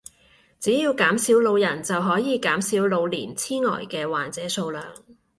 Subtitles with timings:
[0.59, 4.83] 只要減少老人就可以減少老年癡呆嘅患者數量